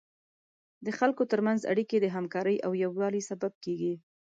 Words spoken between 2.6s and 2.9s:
او